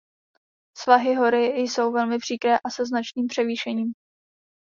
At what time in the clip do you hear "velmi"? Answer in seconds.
1.91-2.17